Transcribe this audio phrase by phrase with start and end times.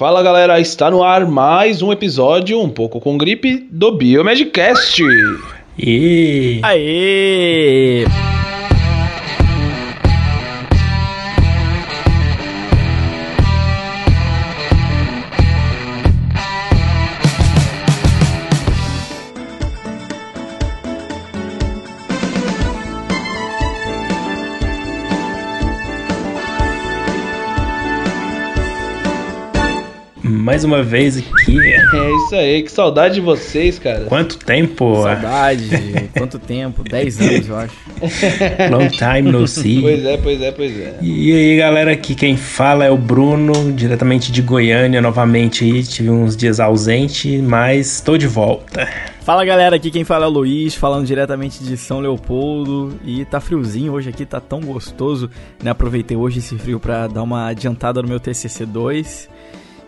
[0.00, 5.02] Fala galera, está no ar mais um episódio um pouco com gripe do Biomedcast.
[5.78, 8.29] E Aê!
[30.60, 31.58] Mais uma vez aqui.
[31.58, 34.04] É isso aí, que saudade de vocês, cara.
[34.04, 35.02] Quanto tempo?
[35.02, 35.70] Saudade,
[36.16, 36.82] quanto tempo?
[36.82, 37.74] 10 anos, eu acho.
[38.70, 39.80] Long time no see.
[39.80, 40.98] Pois é, pois é, pois é.
[41.00, 45.82] E aí, galera, aqui quem fala é o Bruno, diretamente de Goiânia, novamente aí.
[45.82, 48.86] Tive uns dias ausente, mas estou de volta.
[49.22, 53.40] Fala galera, aqui quem fala é o Luiz, falando diretamente de São Leopoldo e tá
[53.40, 55.30] friozinho hoje aqui, tá tão gostoso,
[55.62, 55.70] né?
[55.70, 59.39] Aproveitei hoje esse frio para dar uma adiantada no meu TCC 2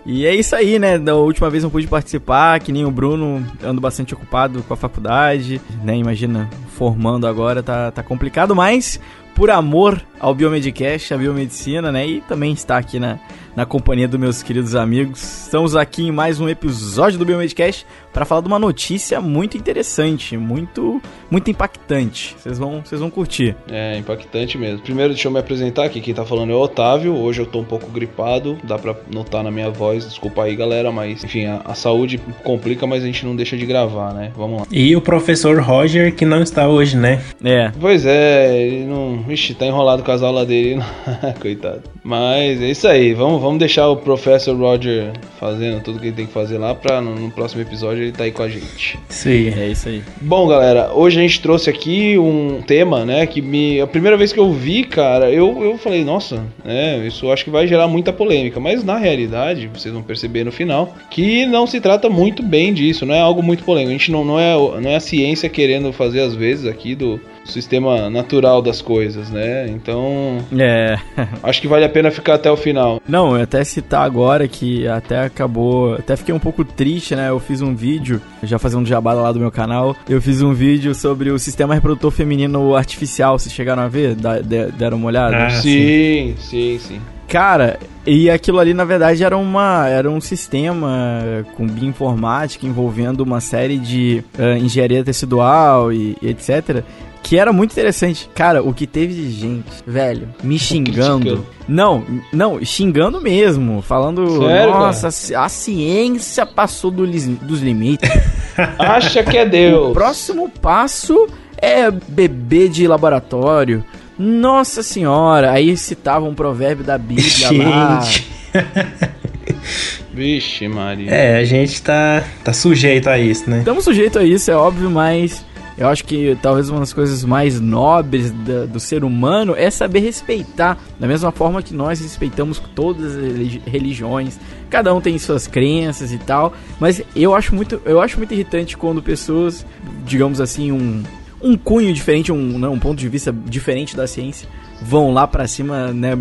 [0.04, 0.98] e é isso aí, né?
[0.98, 4.76] Da última vez não pude participar, que nem o Bruno, ando bastante ocupado com a
[4.76, 5.96] faculdade, né?
[5.96, 8.98] Imagina, formando agora tá, tá complicado, mas
[9.34, 12.06] por amor ao Biomedcast, a biomedicina, né?
[12.06, 13.18] E também está aqui na,
[13.56, 15.22] na companhia dos meus queridos amigos.
[15.44, 20.36] Estamos aqui em mais um episódio do Biomedcast para falar de uma notícia muito interessante,
[20.36, 22.36] muito muito impactante.
[22.38, 23.56] Vocês vão, vocês vão curtir.
[23.70, 24.80] É, impactante mesmo.
[24.80, 26.00] Primeiro, deixa eu me apresentar aqui.
[26.00, 27.14] Quem tá falando é o Otávio.
[27.14, 30.04] Hoje eu tô um pouco gripado, dá pra notar na minha voz.
[30.04, 33.64] Desculpa aí, galera, mas enfim, a, a saúde complica, mas a gente não deixa de
[33.64, 34.30] gravar, né?
[34.36, 34.66] Vamos lá.
[34.70, 37.22] E o professor Roger, que não está hoje, né?
[37.42, 37.72] É.
[37.80, 39.21] Pois é, ele não.
[39.28, 40.80] Ixi, tá enrolado com as aulas dele.
[41.40, 41.82] Coitado.
[42.04, 46.26] Mas é isso aí, vamos, vamos deixar o Professor Roger fazendo tudo que ele tem
[46.26, 48.98] que fazer lá pra no, no próximo episódio ele tá aí com a gente.
[49.26, 49.48] Aí.
[49.48, 50.02] É isso aí.
[50.20, 53.80] Bom, galera, hoje a gente trouxe aqui um tema, né, que me...
[53.80, 57.50] A primeira vez que eu vi, cara, eu, eu falei, nossa, né, isso acho que
[57.50, 61.80] vai gerar muita polêmica, mas na realidade, vocês vão perceber no final, que não se
[61.80, 63.90] trata muito bem disso, não é algo muito polêmico.
[63.90, 67.20] A gente não, não, é, não é a ciência querendo fazer, às vezes, aqui do
[67.44, 70.38] sistema natural das coisas, né, então...
[70.56, 70.98] É.
[71.42, 73.00] Acho que vale a pena ficar até o final.
[73.08, 75.94] Não, eu até citar agora que até acabou.
[75.94, 77.28] Até fiquei um pouco triste, né?
[77.28, 79.96] Eu fiz um vídeo, já fazendo jabada lá do meu canal.
[80.08, 83.38] Eu fiz um vídeo sobre o sistema reprodutor feminino artificial.
[83.38, 84.14] Vocês chegaram a ver?
[84.14, 85.46] Da, de, deram uma olhada?
[85.46, 87.00] Ah, sim, sim, sim.
[87.28, 93.40] Cara, e aquilo ali na verdade era uma era um sistema com bioinformática envolvendo uma
[93.40, 96.84] série de uh, engenharia tecidual e, e etc
[97.22, 98.28] que era muito interessante.
[98.34, 101.46] Cara, o que teve de gente, velho, me xingando.
[101.68, 103.80] Não, não, xingando mesmo.
[103.82, 108.10] Falando, Sério, nossa, a ciência passou do lis- dos limites.
[108.78, 109.90] Acha que é Deus.
[109.90, 113.84] O próximo passo é bebê de laboratório.
[114.18, 118.00] Nossa senhora, aí citava um provérbio da Bíblia lá.
[118.02, 118.26] Gente.
[120.12, 121.10] Vixe, Maria.
[121.10, 123.60] É, a gente tá, tá sujeito a isso, né?
[123.60, 125.44] Estamos sujeitos a isso, é óbvio, mas
[125.82, 130.00] eu acho que talvez uma das coisas mais nobres da- do ser humano é saber
[130.00, 134.38] respeitar, da mesma forma que nós respeitamos todas as religi- religiões.
[134.70, 138.76] Cada um tem suas crenças e tal, mas eu acho muito, eu acho muito irritante
[138.76, 139.66] quando pessoas,
[140.06, 141.02] digamos assim, um
[141.44, 144.48] um cunho diferente, um, né, um ponto de vista diferente da ciência,
[144.80, 146.16] vão lá pra cima, né,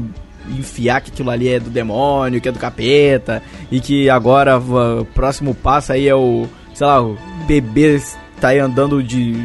[0.50, 5.06] enfiar que aquilo ali é do demônio, que é do capeta, e que agora o
[5.14, 8.02] próximo passo aí é o, sei lá, o bebê
[8.41, 9.40] tá aí andando de,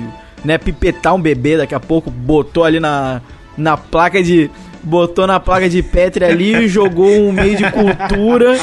[0.45, 3.21] né, pipetar um bebê daqui a pouco, botou ali na,
[3.57, 4.51] na placa de,
[4.83, 8.59] botou na placa de Petri ali, jogou um meio de cultura,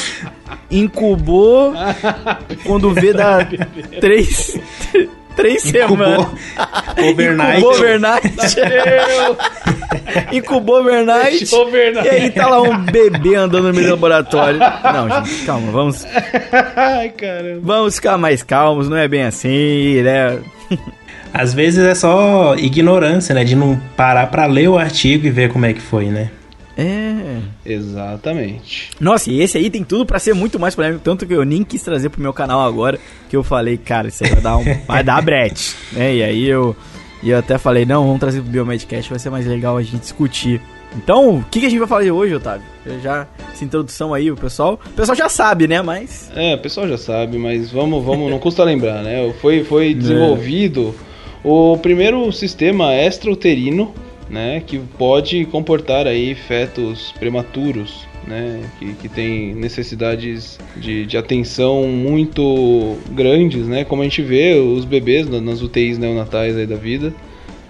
[0.72, 1.73] incubou,
[2.66, 3.47] quando vê dá
[4.01, 4.59] três,
[5.35, 6.27] três semanas.
[6.97, 7.57] Overnight.
[10.31, 11.43] Incubou overnight.
[11.43, 12.07] Incubou overnight.
[12.07, 14.59] E aí tá lá um bebê andando no meio do laboratório.
[14.59, 16.05] Não, gente, calma, vamos,
[16.75, 17.59] Ai, caramba.
[17.63, 20.39] vamos ficar mais calmos, não é bem assim, né?
[21.33, 23.43] Às vezes é só ignorância, né?
[23.43, 26.29] De não parar pra ler o artigo e ver como é que foi, né?
[26.78, 27.39] É.
[27.66, 28.89] Exatamente.
[29.00, 31.63] Nossa, e esse aí tem tudo pra ser muito mais polêmico, tanto que eu nem
[31.63, 32.99] quis trazer pro meu canal agora,
[33.29, 36.16] que eu falei, cara, isso aí vai dar um, vai dar brete, né?
[36.16, 36.75] E aí eu,
[37.22, 39.97] e eu até falei, não, vamos trazer pro Biomedcast, vai ser mais legal a gente
[39.97, 40.59] discutir.
[40.96, 42.66] Então, o que, que a gente vai falar hoje, Otávio?
[42.85, 45.81] Eu já, essa introdução aí, o pessoal, o pessoal já sabe, né?
[45.81, 49.34] Mas É, o pessoal já sabe, mas vamos, vamos, não custa lembrar, né?
[49.41, 50.93] Foi, foi desenvolvido
[51.43, 53.93] o primeiro sistema extrauterino,
[54.34, 61.84] né, que pode comportar aí fetos prematuros, né, que, que tem necessidades de, de atenção
[61.88, 66.76] muito grandes, né, como a gente vê os bebês na- nas UTIs neonatais aí da
[66.76, 67.14] vida,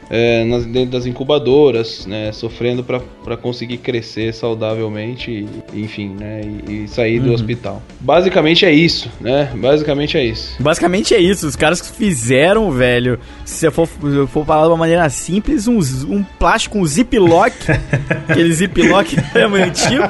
[0.09, 5.31] é, nas, dentro das incubadoras, né, sofrendo para conseguir crescer saudavelmente,
[5.73, 7.33] e, enfim, né, e, e sair do uhum.
[7.33, 7.81] hospital.
[7.99, 9.51] Basicamente é isso, né?
[9.55, 10.55] Basicamente é isso.
[10.59, 11.47] Basicamente é isso.
[11.47, 15.79] Os caras fizeram, velho, se for, for falar de uma maneira simples, um,
[16.09, 17.55] um plástico, um ziplock,
[18.27, 20.09] aquele ziplock é antigo,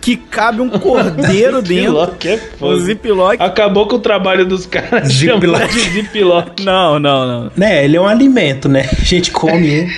[0.00, 1.86] que cabe um cordeiro dentro.
[2.06, 2.76] Ziplock é foda.
[2.76, 3.42] Um ziplock.
[3.42, 5.08] Acabou com o trabalho dos caras.
[5.12, 5.74] Ziplock.
[5.74, 6.64] de ziplock.
[6.64, 7.50] Não, não, não.
[7.56, 8.88] Né, ele é um alimento, né?
[9.06, 9.88] A gente come.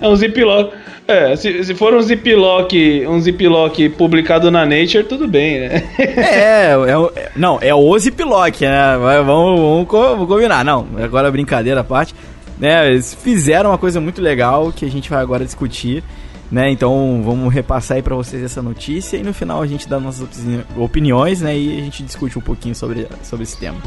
[0.00, 0.74] é um ziplock.
[1.06, 5.82] É, se, se for um ziplock, um ziplock publicado na Nature, tudo bem, né?
[5.98, 8.96] é, é, não, é o ziplock, né?
[8.96, 10.64] Vamos, vamos, vamos combinar.
[10.64, 12.14] Não, agora brincadeira à parte.
[12.58, 16.02] Né, eles fizeram uma coisa muito legal que a gente vai agora discutir.
[16.50, 19.98] Né, então vamos repassar aí para vocês essa notícia e no final a gente dá
[19.98, 20.28] nossas
[20.76, 23.78] opiniões, né, e a gente discute um pouquinho sobre, sobre esse tema.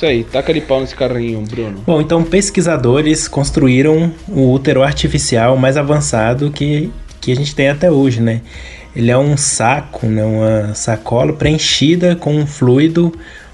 [0.00, 1.82] Isso aí, taca de pau nesse carrinho, Bruno.
[1.86, 7.90] Bom, então pesquisadores construíram o útero artificial mais avançado que, que a gente tem até
[7.90, 8.40] hoje, né?
[8.96, 10.24] Ele é um saco, né?
[10.24, 13.12] uma sacola preenchida com um fluido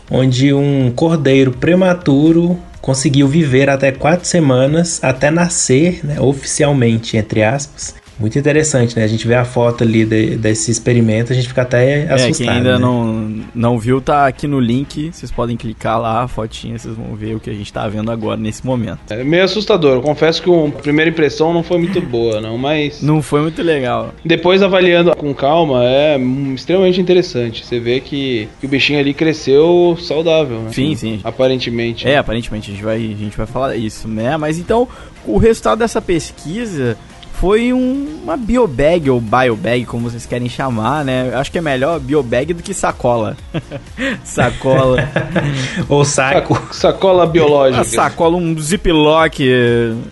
[0.08, 7.93] onde um cordeiro prematuro conseguiu viver até quatro semanas até nascer, né, oficialmente, entre aspas,
[8.18, 9.04] muito interessante, né?
[9.04, 12.30] A gente vê a foto ali de, desse experimento, a gente fica até assustado.
[12.30, 12.78] É, quem ainda né?
[12.78, 15.10] não, não viu, tá aqui no link.
[15.12, 18.10] Vocês podem clicar lá, a fotinha, vocês vão ver o que a gente tá vendo
[18.10, 18.98] agora nesse momento.
[19.10, 19.96] É meio assustador.
[19.96, 23.02] Eu confesso que a primeira impressão não foi muito boa, não, mas.
[23.02, 24.14] Não foi muito legal.
[24.24, 26.19] Depois, avaliando com calma, é
[26.54, 27.64] extremamente interessante.
[27.64, 30.70] Você vê que, que o bichinho ali cresceu saudável, né?
[30.72, 31.20] Sim, sim.
[31.22, 32.08] Aparentemente.
[32.08, 32.70] É, aparentemente.
[32.70, 34.36] A gente vai, a gente vai falar isso, né?
[34.36, 34.88] Mas então,
[35.26, 36.96] o resultado dessa pesquisa
[37.36, 41.34] foi um, uma biobag ou biobag, como vocês querem chamar, né?
[41.34, 43.36] Acho que é melhor biobag do que sacola.
[44.24, 45.06] sacola.
[45.88, 46.58] ou saco.
[46.72, 47.84] sacola biológica.
[47.84, 49.46] sacola, um ziplock.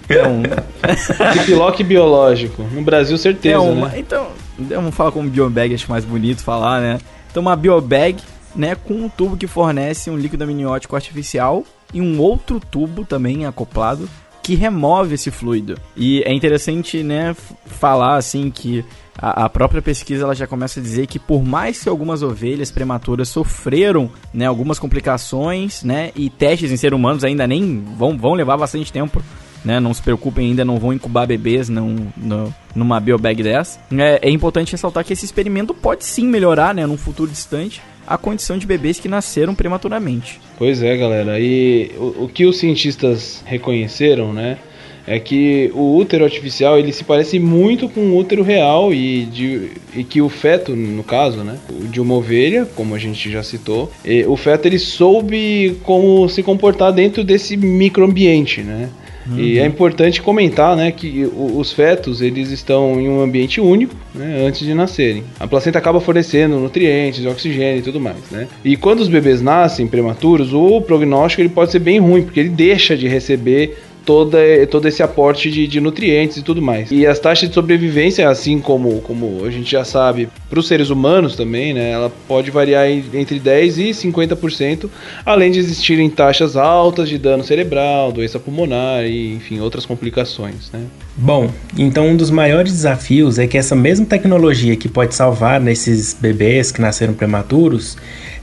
[0.09, 0.43] É um...
[1.47, 2.63] ziplock biológico.
[2.63, 3.99] No Brasil, certeza, é uma, né?
[3.99, 4.29] Então,
[4.59, 6.99] vamos falar como biobag, acho mais bonito falar, né?
[7.31, 8.17] Então, uma biobag,
[8.55, 13.47] né, com um tubo que fornece um líquido amniótico artificial e um outro tubo também
[13.47, 14.09] acoplado
[14.45, 15.77] que remove esse fluido.
[15.97, 18.85] E é interessante, né, falar assim que
[19.17, 23.31] a, própria pesquisa ela já começa a dizer que por mais que algumas ovelhas prematuras
[23.31, 28.59] sofreram, né, algumas complicações, né, e testes em seres humanos ainda nem vão, vão levar
[28.59, 29.23] bastante tempo
[29.65, 29.81] né?
[29.81, 33.81] Não se preocupem, ainda não vão incubar bebês não, no, numa biobag dessa.
[33.93, 38.19] É, é, importante ressaltar que esse experimento pode sim melhorar, né, num futuro distante, a
[38.19, 40.41] condição de bebês que nasceram prematuramente.
[40.59, 41.39] Pois é, galera.
[41.41, 44.59] E o, o que os cientistas reconheceram, né?
[45.07, 49.71] é que o útero artificial ele se parece muito com o útero real e, de,
[49.95, 51.59] e que o feto, no caso, né,
[51.91, 53.93] de uma ovelha, como a gente já citou,
[54.27, 58.89] o feto ele soube como se comportar dentro desse microambiente, né?
[59.27, 59.39] Uhum.
[59.39, 64.45] E é importante comentar, né, que os fetos eles estão em um ambiente único, né,
[64.47, 65.25] antes de nascerem.
[65.41, 68.47] A placenta acaba fornecendo nutrientes, oxigênio e tudo mais, né?
[68.65, 72.49] E quando os bebês nascem prematuros, o prognóstico ele pode ser bem ruim, porque ele
[72.49, 74.39] deixa de receber toda,
[74.71, 76.91] todo esse aporte de, de, nutrientes e tudo mais.
[76.91, 80.91] E as taxas de sobrevivência, assim como, como a gente já sabe, para os seres
[80.91, 84.89] humanos também, né, ela pode variar entre 10% e 50%,
[85.25, 90.71] além de existirem taxas altas de dano cerebral, doença pulmonar e, enfim, outras complicações.
[90.73, 90.85] Né?
[91.17, 96.15] Bom, então um dos maiores desafios é que essa mesma tecnologia que pode salvar nesses
[96.15, 97.97] bebês que nasceram prematuros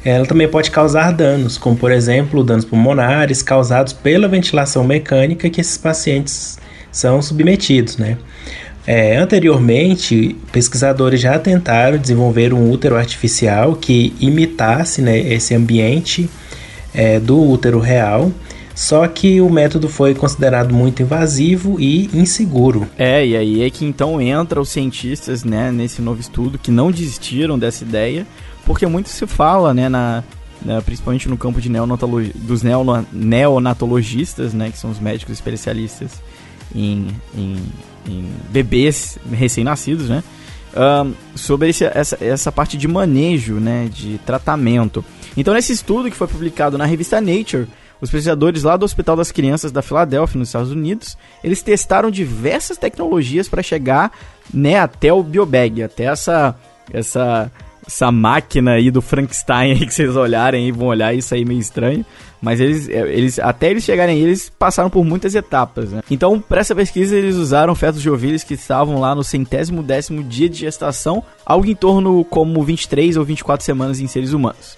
[0.04, 5.62] ela também pode causar danos, como por exemplo danos pulmonares causados pela ventilação mecânica que
[5.62, 6.58] esses pacientes
[6.92, 8.18] são submetidos, né?
[8.86, 16.28] É, anteriormente, pesquisadores já tentaram desenvolver um útero artificial que imitasse né, esse ambiente
[16.92, 18.32] é, do útero real,
[18.74, 22.88] só que o método foi considerado muito invasivo e inseguro.
[22.98, 26.92] É, e aí é que então entra os cientistas né, nesse novo estudo que não
[26.92, 28.26] desistiram dessa ideia
[28.72, 30.24] porque muito se fala, né, na,
[30.62, 32.64] na principalmente no campo de neonatologia, dos
[33.12, 36.22] neonatologistas, né, que são os médicos especialistas
[36.74, 37.58] em, em,
[38.08, 40.24] em bebês recém-nascidos, né,
[41.04, 45.04] um, sobre esse, essa, essa parte de manejo, né, de tratamento.
[45.36, 47.68] Então, nesse estudo que foi publicado na revista Nature,
[48.00, 52.78] os pesquisadores lá do Hospital das Crianças da Filadélfia, nos Estados Unidos, eles testaram diversas
[52.78, 54.14] tecnologias para chegar
[54.54, 56.56] né, até o biobag, até essa,
[56.94, 57.52] essa
[57.86, 61.60] essa máquina aí do Frankenstein aí que vocês olharem e vão olhar isso aí meio
[61.60, 62.06] estranho.
[62.42, 66.02] Mas eles, é, eles até eles chegarem aí, eles passaram por muitas etapas, né?
[66.10, 70.24] Então, para essa pesquisa, eles usaram fetos de ovelhas que estavam lá no centésimo décimo
[70.24, 74.76] dia de gestação, algo em torno como 23 ou 24 semanas em seres humanos.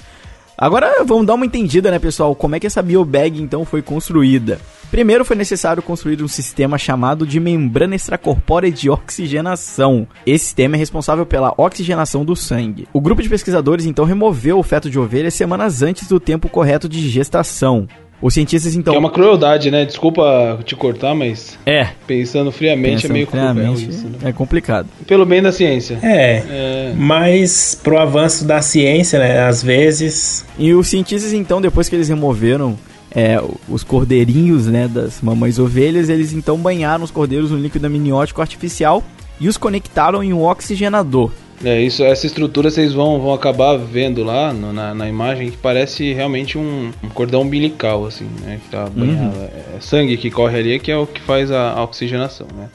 [0.58, 2.36] Agora vamos dar uma entendida, né, pessoal?
[2.36, 4.60] Como é que essa biobag então foi construída?
[4.92, 10.08] Primeiro foi necessário construir um sistema chamado de membrana extracorpórea de oxigenação.
[10.24, 12.88] Esse sistema é responsável pela oxigenação do sangue.
[12.94, 16.88] O grupo de pesquisadores então removeu o feto de ovelha semanas antes do tempo correto
[16.88, 17.88] de gestação.
[18.22, 18.94] Os cientistas então.
[18.94, 19.86] Que é uma crueldade, né?
[19.86, 21.58] Desculpa te cortar, mas.
[21.66, 21.90] É.
[22.08, 24.18] Pensando friamente Pensando é meio friamente, isso, né?
[24.24, 24.88] É complicado.
[25.06, 26.00] Pelo bem da ciência.
[26.02, 26.44] É.
[26.50, 26.94] é.
[26.96, 29.42] Mas pro avanço da ciência, né?
[29.42, 30.46] Às vezes.
[30.58, 32.78] E os cientistas, então, depois que eles removeram
[33.14, 38.42] é, os cordeirinhos né, das mamães ovelhas, eles então banharam os cordeiros no líquido amniótico
[38.42, 39.04] artificial
[39.40, 41.32] e os conectaram em um oxigenador.
[41.64, 45.58] É, isso, essa estrutura vocês vão, vão acabar vendo lá no, na, na imagem que
[45.58, 48.60] parece realmente um, um, cordão umbilical, assim, né?
[48.64, 49.38] Que tá banhado.
[49.38, 49.46] Uhum.
[49.78, 52.70] É, sangue que corre ali que é o que faz a, a oxigenação, né?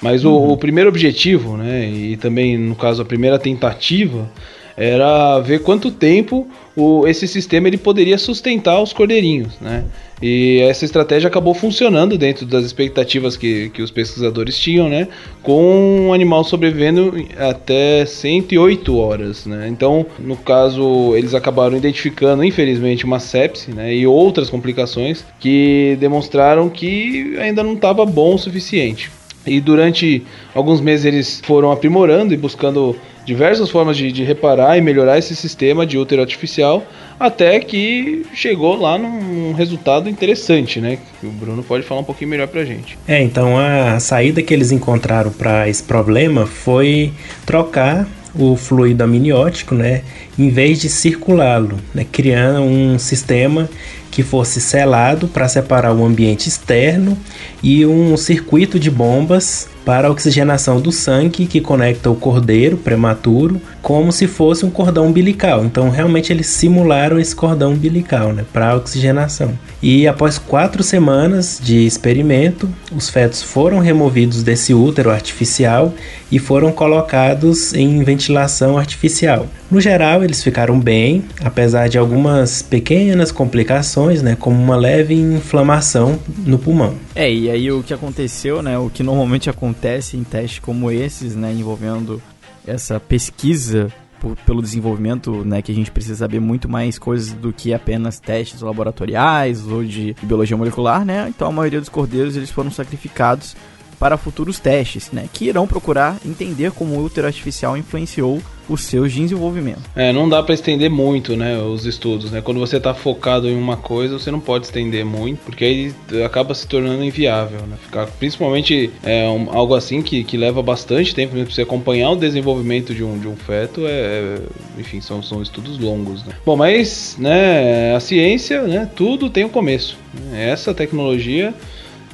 [0.00, 0.32] Mas uhum.
[0.32, 1.88] o, o primeiro objetivo, né?
[1.88, 4.28] E também, no caso, a primeira tentativa
[4.76, 9.84] era ver quanto tempo o, esse sistema ele poderia sustentar os cordeirinhos, né?
[10.22, 15.08] E essa estratégia acabou funcionando dentro das expectativas que, que os pesquisadores tinham, né?
[15.42, 19.66] Com um animal sobrevivendo até 108 horas, né?
[19.68, 23.92] Então, no caso, eles acabaram identificando, infelizmente, uma sepse, né?
[23.92, 29.10] E outras complicações que demonstraram que ainda não estava bom o suficiente.
[29.44, 30.22] E durante
[30.54, 35.34] alguns meses eles foram aprimorando e buscando diversas formas de, de, reparar e melhorar esse
[35.36, 36.84] sistema de útero artificial,
[37.18, 40.98] até que chegou lá num resultado interessante, né?
[41.20, 42.98] Que o Bruno pode falar um pouquinho melhor pra gente.
[43.06, 47.12] É, então a saída que eles encontraram para esse problema foi
[47.46, 50.02] trocar o fluido amniótico, né,
[50.38, 53.68] em vez de circulá-lo, né, criando um sistema
[54.10, 57.16] que fosse selado para separar o ambiente externo
[57.62, 63.60] e um circuito de bombas para a oxigenação do sangue que conecta o cordeiro prematuro
[63.82, 65.64] como se fosse um cordão umbilical.
[65.64, 69.58] Então, realmente eles simularam esse cordão umbilical né, para oxigenação.
[69.82, 75.92] E após quatro semanas de experimento, os fetos foram removidos desse útero artificial
[76.30, 79.48] e foram colocados em ventilação artificial.
[79.70, 86.18] No geral, eles ficaram bem, apesar de algumas pequenas complicações, né, como uma leve inflamação
[86.46, 86.94] no pulmão.
[87.14, 89.71] É, e aí o que aconteceu, né, o que normalmente acontece
[90.16, 92.22] em testes como esses, né, envolvendo
[92.66, 97.52] essa pesquisa por, pelo desenvolvimento, né, que a gente precisa saber muito mais coisas do
[97.52, 101.26] que apenas testes laboratoriais ou de biologia molecular, né?
[101.28, 103.56] Então a maioria dos cordeiros eles foram sacrificados
[104.02, 109.12] para futuros testes, né, que irão procurar entender como o útero artificial influenciou os seus
[109.12, 109.84] desenvolvimentos.
[109.94, 112.40] É, não dá para estender muito, né, os estudos, né?
[112.40, 115.94] Quando você está focado em uma coisa, você não pode estender muito, porque aí
[116.24, 117.76] acaba se tornando inviável, né?
[117.80, 122.16] Ficar, principalmente é, um, algo assim que, que leva bastante tempo para você acompanhar o
[122.16, 124.38] desenvolvimento de um, de um feto, é, é,
[124.78, 126.34] enfim, são, são estudos longos, né?
[126.44, 129.96] Bom, mas, né, a ciência, né, tudo tem um começo.
[130.14, 130.50] Né?
[130.50, 131.54] Essa tecnologia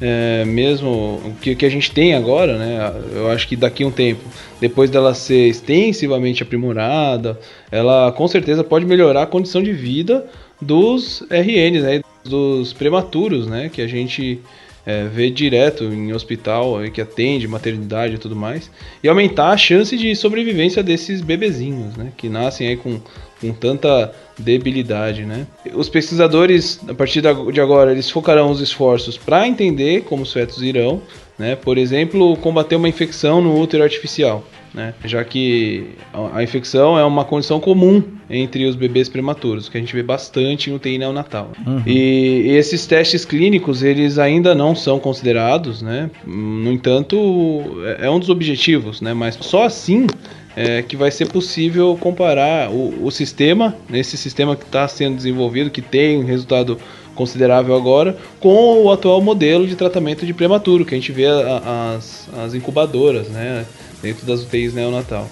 [0.01, 2.93] é, mesmo que, que a gente tem agora, né?
[3.13, 4.23] Eu acho que daqui a um tempo,
[4.61, 7.39] depois dela ser extensivamente aprimorada,
[7.71, 10.27] ela com certeza pode melhorar a condição de vida
[10.61, 12.01] dos RNs, né?
[12.25, 13.69] Dos prematuros, né?
[13.73, 14.41] Que a gente
[14.87, 18.71] é, vê direto em hospital que atende maternidade e tudo mais,
[19.03, 22.13] e aumentar a chance de sobrevivência desses bebezinhos, né?
[22.17, 23.01] Que nascem aí com
[23.41, 25.47] com tanta debilidade, né?
[25.75, 30.63] Os pesquisadores, a partir de agora, eles focarão os esforços para entender como os fetos
[30.63, 31.03] irão,
[31.39, 31.57] né?
[31.57, 34.95] Por exemplo, combater uma infecção no útero artificial, né?
[35.05, 35.91] Já que
[36.35, 40.71] a infecção é uma condição comum entre os bebês prematuros, que a gente vê bastante
[40.71, 41.53] no UTI neonatal.
[41.67, 41.83] Uhum.
[41.87, 46.11] E, esses testes clínicos, eles ainda não são considerados, né?
[46.27, 47.17] No entanto,
[48.01, 49.15] é, é um dos objetivos, né?
[49.15, 50.07] Mas só assim
[50.57, 55.71] é, que vai ser possível comparar o, o sistema, esse sistema que está sendo desenvolvido,
[55.71, 56.79] que tem um resultado
[57.15, 61.97] considerável agora, com o atual modelo de tratamento de prematuro, que a gente vê a,
[61.97, 63.67] as, as incubadoras né,
[64.03, 65.29] dentro das UTIs neonatal.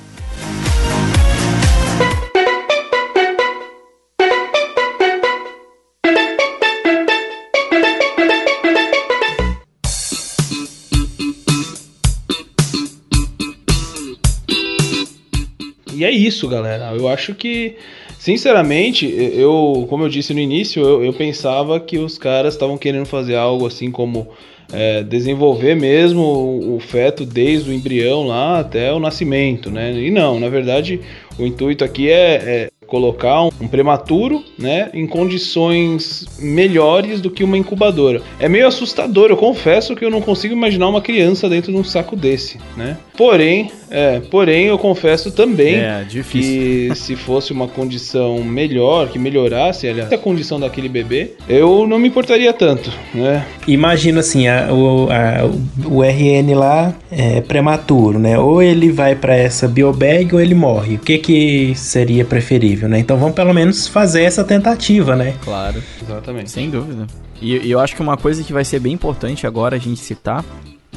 [15.97, 16.93] E é isso, galera.
[16.95, 17.77] Eu acho que,
[18.19, 23.07] sinceramente, eu, como eu disse no início, eu, eu pensava que os caras estavam querendo
[23.07, 24.29] fazer algo assim como
[24.73, 29.93] é, desenvolver mesmo o, o feto desde o embrião lá até o nascimento, né?
[29.93, 31.01] E não, na verdade,
[31.39, 37.45] o intuito aqui é, é colocar um, um, prematuro, né, em condições melhores do que
[37.45, 38.23] uma incubadora.
[38.39, 41.85] É meio assustador, eu confesso que eu não consigo imaginar uma criança dentro de um
[41.85, 42.97] saco desse, né?
[43.17, 49.89] Porém, é, porém eu confesso também é, que se fosse uma condição melhor, que melhorasse
[49.89, 53.45] aliás, a condição daquele bebê, eu não me importaria tanto, né?
[53.67, 58.39] Imagina assim, a, o, a, o RN lá é prematuro, né?
[58.39, 60.97] Ou ele vai para essa biobag ou ele morre.
[60.97, 62.76] O que que seria preferível?
[62.77, 62.99] Possível, né?
[62.99, 65.35] Então vamos pelo menos fazer essa tentativa, né?
[65.43, 66.51] Claro, exatamente.
[66.51, 67.07] Sem dúvida.
[67.41, 70.01] E, e eu acho que uma coisa que vai ser bem importante agora a gente
[70.01, 70.45] citar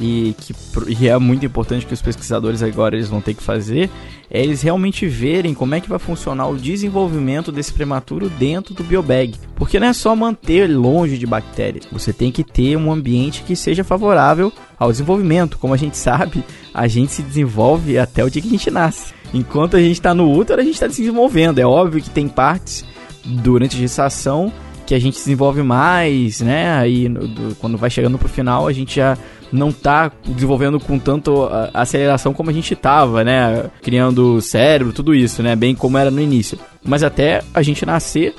[0.00, 0.54] e que
[0.88, 3.90] e é muito importante que os pesquisadores agora eles vão ter que fazer
[4.30, 8.84] é eles realmente verem como é que vai funcionar o desenvolvimento desse prematuro dentro do
[8.84, 9.34] biobag.
[9.56, 13.56] Porque não é só manter longe de bactérias, você tem que ter um ambiente que
[13.56, 15.58] seja favorável ao desenvolvimento.
[15.58, 19.19] Como a gente sabe, a gente se desenvolve até o dia que a gente nasce.
[19.32, 21.58] Enquanto a gente está no útero, a gente está se desenvolvendo.
[21.58, 22.84] É óbvio que tem partes
[23.24, 24.52] durante a gestação
[24.90, 26.72] que a gente desenvolve mais, né?
[26.72, 29.16] Aí do, quando vai chegando pro final, a gente já
[29.52, 33.70] não está desenvolvendo com tanto aceleração como a gente estava, né?
[33.82, 35.54] Criando cérebro, tudo isso, né?
[35.54, 36.58] Bem como era no início.
[36.82, 38.34] Mas até a gente nascer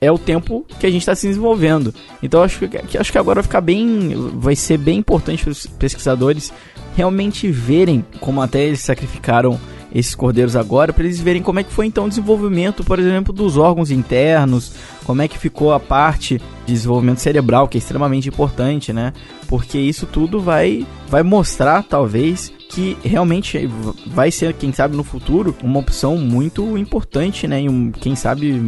[0.00, 1.94] é o tempo que a gente está se desenvolvendo.
[2.22, 5.66] Então acho que, acho que agora vai ficar bem, vai ser bem importante para os
[5.66, 6.50] pesquisadores
[6.96, 9.60] realmente verem como até eles sacrificaram
[9.92, 13.32] esses cordeiros agora, para eles verem como é que foi então o desenvolvimento, por exemplo,
[13.32, 14.72] dos órgãos internos,
[15.04, 19.12] como é que ficou a parte de desenvolvimento cerebral, que é extremamente importante, né?
[19.48, 23.68] Porque isso tudo vai, vai mostrar, talvez, que realmente
[24.06, 27.62] vai ser, quem sabe no futuro, uma opção muito importante, né?
[27.62, 28.60] E um, quem sabe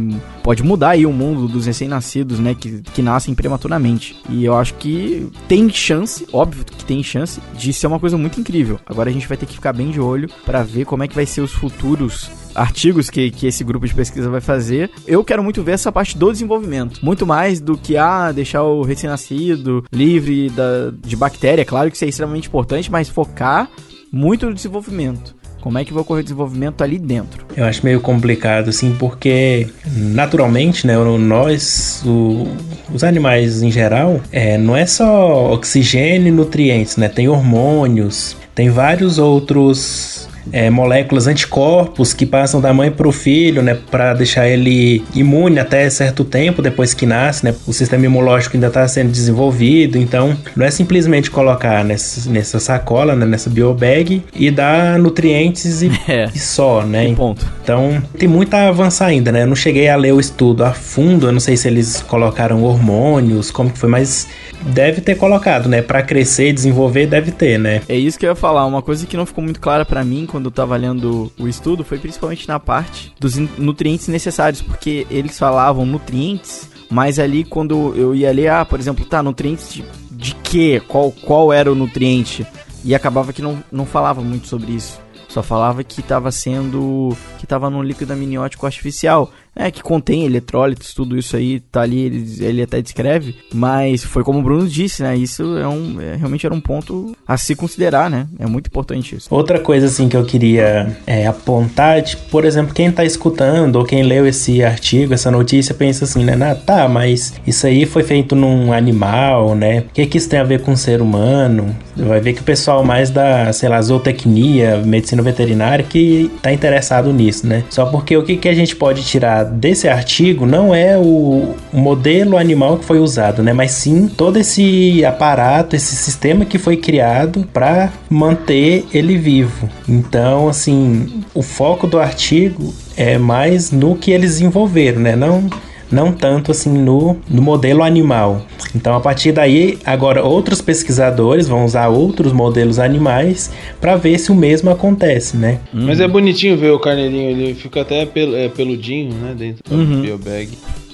[0.43, 2.53] pode mudar aí o mundo dos recém-nascidos, né?
[2.53, 4.21] Que, que nascem prematuramente.
[4.29, 8.39] E eu acho que tem chance, óbvio que tem chance, de ser uma coisa muito
[8.39, 8.77] incrível.
[8.85, 11.15] Agora a gente vai ter que ficar bem de olho para ver como é que
[11.15, 14.91] vai ser os futuros artigos que, que esse grupo de pesquisa vai fazer.
[15.07, 17.03] Eu quero muito ver essa parte do desenvolvimento.
[17.03, 21.65] Muito mais do que, ah, deixar o recém-nascido livre da, de bactéria.
[21.65, 23.69] Claro que isso é extremamente importante, mas focar
[24.13, 25.35] muito no desenvolvimento.
[25.59, 27.47] Como é que vai ocorrer o desenvolvimento ali dentro?
[27.55, 32.45] Eu acho meio complicado, assim, porque naturalmente, né, nós, o,
[32.93, 37.07] os animais em geral, é, não é só oxigênio e nutrientes, né?
[37.07, 43.61] Tem hormônios, tem vários outros é, moléculas anticorpos que passam da mãe para o filho,
[43.61, 47.55] né, para deixar ele imune até certo tempo depois que nasce, né?
[47.67, 53.15] O sistema imunológico ainda está sendo desenvolvido, então não é simplesmente colocar nessa, nessa sacola,
[53.15, 57.09] né, nessa biobag e dar nutrientes e, é, e só, né?
[57.09, 57.45] E ponto.
[57.63, 59.43] Então tem muito a avançar ainda, né?
[59.43, 62.63] Eu não cheguei a ler o estudo a fundo, eu não sei se eles colocaram
[62.63, 64.27] hormônios, como que foi, mas
[64.65, 65.81] deve ter colocado, né?
[65.81, 67.81] Para crescer e desenvolver, deve ter, né?
[67.87, 68.65] É isso que eu ia falar.
[68.65, 71.83] Uma coisa que não ficou muito clara para mim quando eu tava lendo o estudo
[71.83, 78.15] foi principalmente na parte dos nutrientes necessários, porque eles falavam nutrientes, mas ali quando eu
[78.15, 80.81] ia ler, ah, por exemplo, tá, nutrientes de, de quê?
[80.87, 82.45] Qual, qual era o nutriente?
[82.83, 85.01] E acabava que não, não falava muito sobre isso.
[85.33, 87.17] Só falava que estava sendo.
[87.39, 91.99] que estava num líquido amniótico artificial é, que contém eletrólitos, tudo isso aí tá ali,
[91.99, 95.15] ele, ele até descreve, mas foi como o Bruno disse, né?
[95.15, 98.27] Isso é um, é, realmente era um ponto a se considerar, né?
[98.39, 99.27] É muito importante isso.
[99.29, 103.85] Outra coisa, assim, que eu queria é, apontar, tipo, por exemplo, quem tá escutando ou
[103.85, 106.33] quem leu esse artigo, essa notícia, pensa assim, né?
[106.43, 109.79] Ah, tá, mas isso aí foi feito num animal, né?
[109.79, 111.75] O que, que isso tem a ver com o ser humano?
[111.95, 117.13] Vai ver que o pessoal mais da, sei lá, zootecnia, medicina veterinária, que tá interessado
[117.13, 117.63] nisso, né?
[117.69, 122.37] Só porque o que, que a gente pode tirar desse artigo não é o modelo
[122.37, 123.53] animal que foi usado, né?
[123.53, 129.69] Mas sim todo esse aparato, esse sistema que foi criado para manter ele vivo.
[129.87, 135.15] Então, assim, o foco do artigo é mais no que eles desenvolveram, né?
[135.15, 135.49] Não
[135.93, 138.45] não tanto assim no, no modelo animal.
[138.75, 144.31] Então, a partir daí, agora outros pesquisadores vão usar outros modelos animais para ver se
[144.31, 145.59] o mesmo acontece, né?
[145.73, 145.85] Uhum.
[145.85, 149.75] Mas é bonitinho ver o carneirinho, ele fica até pel, é, peludinho, né, dentro do
[149.75, 150.01] uhum.
[150.01, 150.49] biobag.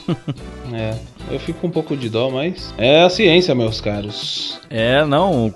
[0.74, 0.96] é,
[1.32, 4.60] eu fico com um pouco de dó, mas é a ciência, meus caros.
[4.70, 5.54] É, não,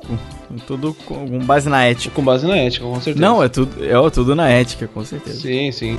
[0.68, 2.14] tudo com base na ética.
[2.16, 3.26] Com base na ética, com certeza.
[3.26, 5.42] Não, é tudo, é tudo na ética, com certeza.
[5.42, 5.98] Sim, sim.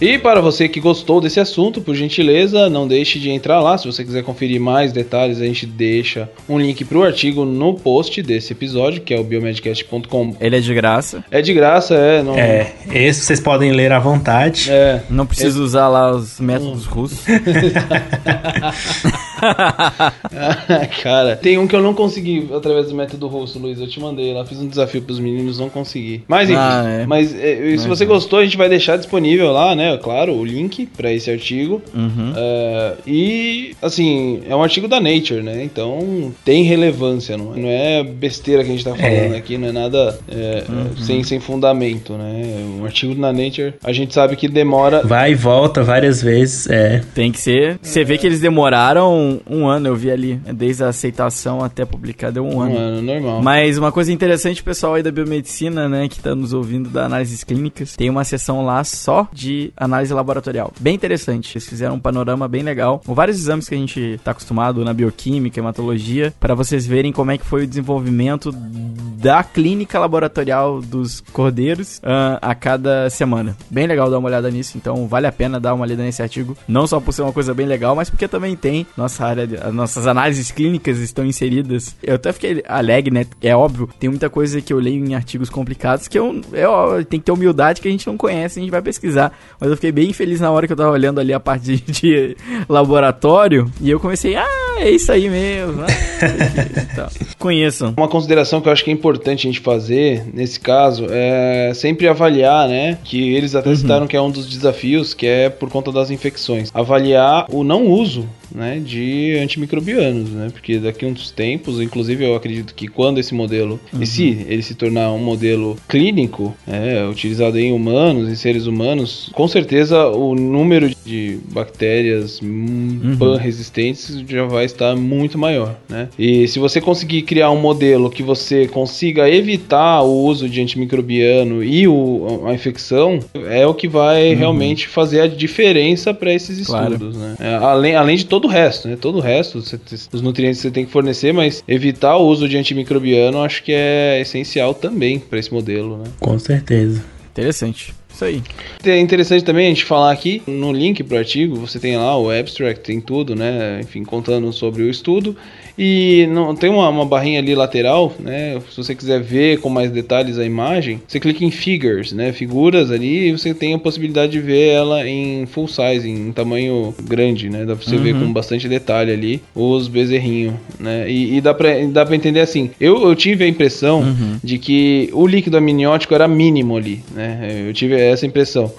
[0.00, 3.76] E para você que gostou desse assunto, por gentileza, não deixe de entrar lá.
[3.76, 7.74] Se você quiser conferir mais detalhes, a gente deixa um link para o artigo no
[7.74, 10.36] post desse episódio, que é o biomedcast.com.
[10.40, 11.22] Ele é de graça.
[11.30, 12.22] É de graça, é.
[12.22, 12.34] Não...
[12.34, 14.70] É, esse vocês podem ler à vontade.
[14.70, 15.02] É.
[15.10, 17.20] Não precisa usar lá os métodos russos.
[21.02, 23.80] Cara, tem um que eu não consegui através do método russo, Luiz.
[23.80, 26.22] Eu te mandei lá, fiz um desafio pros meninos, não consegui.
[26.28, 27.06] Mas enfim, Ah, é.
[27.06, 29.96] mas é, se você gostou, a gente vai deixar disponível lá, né?
[29.98, 31.82] Claro, o link pra esse artigo.
[31.94, 32.32] Uhum.
[32.36, 35.62] É, e, assim, é um artigo da Nature, né?
[35.64, 39.36] Então tem relevância, não, não é besteira que a gente tá falando É.
[39.36, 40.64] aqui, não é nada é,
[41.02, 42.42] sem, sem fundamento, né?
[42.80, 45.02] Um artigo na Nature, a gente sabe que demora.
[45.04, 46.68] Vai e volta várias vezes.
[46.68, 47.02] É.
[47.14, 47.78] Tem que ser.
[47.82, 50.36] Você vê que eles demoraram um ano, eu vi ali.
[50.54, 52.76] Desde a aceitação até publicar, deu um Um ano.
[52.76, 53.42] ano normal.
[53.42, 57.44] Mas uma coisa interessante, pessoal aí da biomedicina, né, que tá nos ouvindo da análises
[57.44, 60.72] clínicas, tem uma sessão lá só de análise laboratorial.
[60.80, 61.56] Bem interessante.
[61.56, 64.92] Eles fizeram um panorama bem legal, com vários exames que a gente tá acostumado na
[64.94, 71.20] bioquímica, hematologia, para vocês verem como é que foi o desenvolvimento da clínica laboratorial dos
[71.32, 73.56] cordeiros ah, a cada semana.
[73.70, 76.56] Bem legal dar uma olhada nisso, então vale a pena dar uma olhada nesse artigo,
[76.66, 79.56] não só por ser uma coisa bem legal, mas porque também tem nossa área, de-
[79.56, 81.94] as nossas análises clínicas estão inseridas.
[82.02, 83.26] Eu até fiquei alegre, né?
[83.42, 87.18] É óbvio, tem muita coisa que eu leio em artigos complicados que eu, eu tem
[87.20, 89.32] que ter humildade que a gente não conhece, a gente vai pesquisar.
[89.60, 91.80] Mas eu fiquei bem feliz na hora que eu tava olhando ali a parte de,
[92.00, 92.36] de
[92.68, 94.46] laboratório e eu comecei, ah,
[94.78, 95.82] é isso aí mesmo.
[95.82, 97.08] Ah, tal.
[97.38, 97.94] Conheçam.
[97.96, 102.08] Uma consideração que eu acho que é importante a gente fazer nesse caso é sempre
[102.08, 102.98] avaliar, né?
[103.04, 106.70] Que eles até citaram que é um dos desafios, que é por conta das infecções.
[106.74, 108.80] Avaliar o não uso, né?
[108.84, 110.48] De antimicrobianos, né?
[110.52, 114.62] Porque daqui a uns tempos, inclusive eu acredito que quando esse modelo, e se ele
[114.62, 120.34] se tornar um modelo clínico, é, utilizado em humanos, em seres humanos, com certeza o
[120.34, 126.08] número de bactérias hum, pan-resistentes já vai estar muito maior, né?
[126.18, 131.62] E se você conseguir criar um modelo que você consiga evitar o uso de antimicrobiano
[131.62, 136.92] e o, a infecção, é o que vai realmente fazer a diferença para esses Claro.
[136.94, 137.36] estudos, né?
[137.40, 138.96] É, além, além de todo o resto, né?
[139.00, 139.78] Todo o resto, você-
[140.12, 143.72] os nutrientes que você tem que fornecer, mas evitar o uso de antimicrobiano acho que
[143.72, 146.04] é essencial também para esse modelo, né?
[146.18, 147.02] Com certeza.
[147.32, 147.94] Interessante.
[148.12, 148.42] Isso aí.
[148.84, 152.28] É interessante também a gente falar aqui no link pro artigo, você tem lá o
[152.30, 153.80] abstract, tem tudo, né?
[153.80, 155.36] Enfim, contando sobre o estudo.
[155.78, 158.60] E não, tem uma, uma barrinha ali lateral, né?
[158.70, 162.32] Se você quiser ver com mais detalhes a imagem, você clica em figures, né?
[162.32, 166.94] Figuras ali e você tem a possibilidade de ver ela em full size, em tamanho
[167.02, 167.64] grande, né?
[167.64, 171.10] Dá pra você ver com bastante detalhe ali os bezerrinhos, né?
[171.10, 172.70] E, e dá, pra, dá pra entender assim.
[172.80, 174.02] Eu, eu tive a impressão
[174.42, 177.64] de que o líquido amniótico era mínimo ali, né?
[177.66, 178.72] Eu tive essa impressão.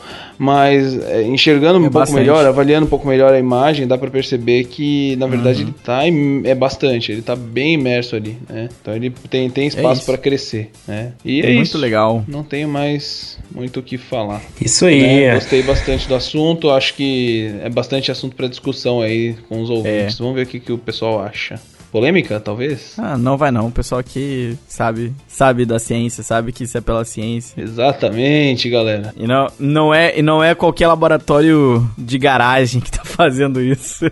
[0.44, 2.20] Mas é, enxergando um pouco bastante.
[2.20, 6.08] melhor, avaliando um pouco melhor a imagem, dá pra perceber que na verdade ele tá
[6.08, 8.68] im- é bastante, ele tá bem imerso ali, né?
[8.82, 10.06] Então ele tem, tem espaço isso.
[10.08, 11.14] pra crescer, né?
[11.24, 11.78] E é, Muito isso.
[11.78, 12.26] legal.
[12.28, 14.42] Não tenho mais muito o que falar.
[14.60, 15.00] Isso aí.
[15.02, 15.24] né?
[15.26, 15.34] é.
[15.36, 19.74] Gostei bastante do assunto, acho que é bastante assunto pra discussão aí com os É.
[19.74, 20.18] ouvintes.
[20.18, 21.60] Vamos ver o que, que o pessoal acha.
[21.92, 22.94] Polêmica, talvez?
[22.98, 23.68] Ah, não vai não.
[23.68, 27.62] O pessoal que sabe, sabe da ciência, sabe que isso é pela ciência.
[27.62, 29.14] Exatamente, galera.
[29.18, 34.10] E não, não, é, e não é qualquer laboratório de garagem que tá fazendo isso.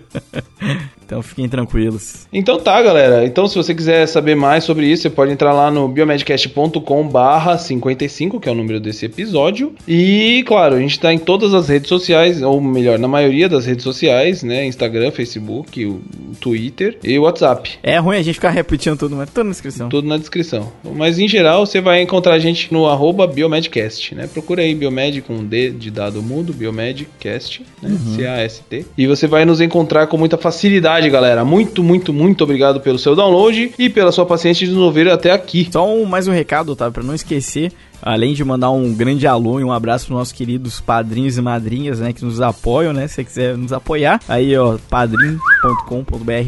[1.10, 2.28] Então fiquem tranquilos.
[2.32, 3.26] Então tá, galera.
[3.26, 7.58] Então se você quiser saber mais sobre isso, você pode entrar lá no biomedcast.com barra
[7.58, 9.74] 55, que é o número desse episódio.
[9.88, 13.66] E, claro, a gente tá em todas as redes sociais, ou melhor, na maioria das
[13.66, 14.64] redes sociais, né?
[14.64, 16.00] Instagram, Facebook, o
[16.40, 17.72] Twitter e o WhatsApp.
[17.82, 19.88] É ruim a gente ficar repetindo tudo, mas tudo na descrição.
[19.88, 20.70] Tudo na descrição.
[20.94, 24.28] Mas em geral, você vai encontrar a gente no arroba Biomedcast, né?
[24.32, 27.90] Procura aí Biomed com D de dado mudo, Biomedcast, né?
[28.14, 28.86] C-A-S-T.
[28.96, 31.44] E você vai nos encontrar com muita facilidade, galera.
[31.44, 35.30] Muito, muito, muito obrigado pelo seu download e pela sua paciência de nos ouvir até
[35.30, 35.68] aqui.
[35.72, 36.90] Só um, mais um recado, tá?
[36.90, 40.80] Pra não esquecer, além de mandar um grande alô e um abraço pros nossos queridos
[40.80, 42.12] padrinhos e madrinhas, né?
[42.12, 43.08] Que nos apoiam, né?
[43.08, 45.49] Se você quiser nos apoiar, aí, ó, padrim.com.br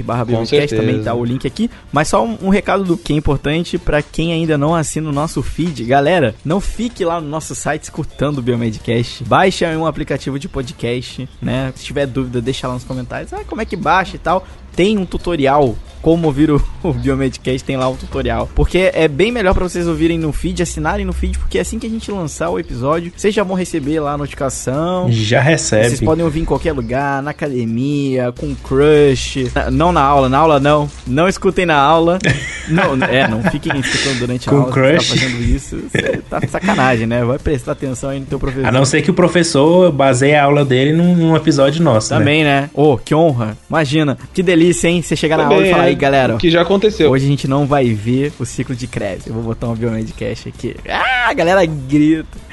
[0.03, 0.81] barra certeza.
[0.81, 1.71] também tá o link aqui.
[1.93, 5.13] Mas só um, um recado do que é importante pra quem ainda não assina o
[5.13, 5.85] nosso feed.
[5.85, 9.25] Galera, não fique lá no nosso site escutando o Biomedcast.
[9.25, 11.73] Baixe um aplicativo de podcast, né?
[11.77, 13.33] Se tiver dúvida, deixa lá nos comentários.
[13.33, 14.47] Ah, como é que baixa e tal.
[14.75, 18.51] Tem um tutorial como ouvir o, o Biomedcast, tem lá o tutorial.
[18.55, 21.87] Porque é bem melhor para vocês ouvirem no feed, assinarem no feed, porque assim que
[21.87, 25.07] a gente lançar o episódio, vocês já vão receber lá a notificação.
[25.11, 25.89] Já recebe.
[25.89, 29.51] Vocês podem ouvir em qualquer lugar, na academia, com crush.
[29.55, 30.91] Na, não na aula, na aula não.
[31.07, 32.19] Não escutem na aula.
[32.69, 34.73] não, é, não fiquem escutando durante com a aula.
[34.73, 35.09] Crush.
[35.09, 37.25] Tá fazendo isso, você tá de sacanagem, né?
[37.25, 38.67] Vai prestar atenção aí no teu professor.
[38.67, 42.19] A não ser que o professor baseie a aula dele num, num episódio nosso, né?
[42.19, 42.71] Também, né?
[42.75, 43.57] Ô, oh, que honra.
[43.69, 44.19] Imagina.
[44.33, 45.03] Que delícia, hein?
[45.03, 46.37] Você chegar na Também, aula e falar é, aí, galera.
[46.37, 47.11] Que já aconteceu.
[47.11, 49.27] Hoje a gente não vai ver o ciclo de Krebs.
[49.27, 50.75] Eu vou botar um Biomedcast aqui.
[50.89, 52.27] Ah, a galera grita.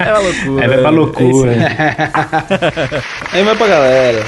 [0.00, 0.64] é uma loucura.
[0.64, 1.52] É, vai pra loucura.
[3.32, 4.24] Aí vai pra galera.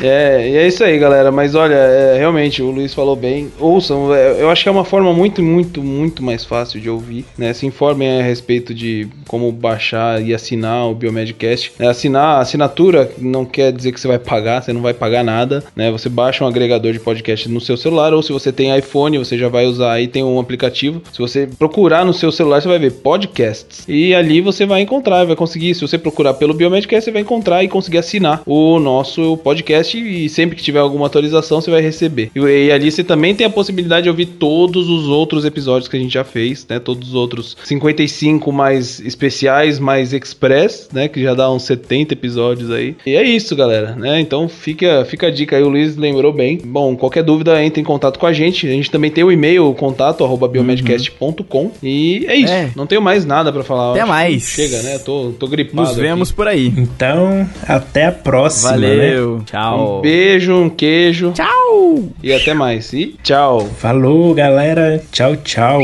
[0.00, 1.30] É, e é isso aí, galera.
[1.30, 3.50] Mas olha, é, realmente, o Luiz falou bem.
[3.58, 7.24] Ouçam, é, eu acho que é uma forma muito, muito, muito mais fácil de ouvir.
[7.36, 7.52] Né?
[7.52, 11.72] Se informem a respeito de como baixar e assinar o Biomedcast.
[11.78, 15.64] É, assinar, assinatura não quer dizer que você vai pagar, você não vai pagar nada.
[15.74, 15.90] Né?
[15.90, 19.36] Você baixa um agregador de podcast no seu celular, ou se você tem iPhone, você
[19.36, 21.02] já vai usar aí, tem um aplicativo.
[21.12, 23.84] Se você procurar no seu celular, você vai ver podcasts.
[23.88, 25.74] E ali você vai encontrar, vai conseguir.
[25.74, 30.28] Se você procurar pelo Biomedcast, você vai encontrar e conseguir assinar o nosso podcast e
[30.28, 32.30] sempre que tiver alguma atualização você vai receber.
[32.34, 35.96] E, e, ali você também tem a possibilidade de ouvir todos os outros episódios que
[35.96, 36.78] a gente já fez, né?
[36.78, 41.08] Todos os outros 55 mais especiais, mais express, né?
[41.08, 42.96] Que já dá uns 70 episódios aí.
[43.06, 44.20] E é isso, galera, né?
[44.20, 46.58] Então fica, fica a dica aí, o Luiz lembrou bem.
[46.64, 48.66] Bom, qualquer dúvida, entre em contato com a gente.
[48.66, 51.72] A gente também tem o e-mail, contato, arroba biomedcast.com.
[51.82, 52.52] E é isso.
[52.52, 52.70] É.
[52.76, 53.92] Não tenho mais nada para falar.
[53.92, 54.42] Até mais.
[54.42, 54.98] Chega, né?
[54.98, 55.88] Tô, tô gripado.
[55.88, 56.36] Nos vemos aqui.
[56.36, 56.72] por aí.
[56.76, 58.72] Então, até a próxima.
[58.72, 59.38] Valeu.
[59.38, 59.44] Né?
[59.76, 59.98] Tchau.
[59.98, 61.32] Um beijo, um queijo.
[61.32, 62.08] Tchau!
[62.22, 62.92] E até mais.
[62.92, 63.66] E tchau.
[63.78, 65.02] Falou, galera.
[65.10, 65.80] Tchau, tchau.